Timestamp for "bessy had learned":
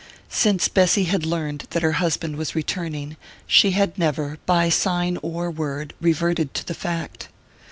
0.67-1.65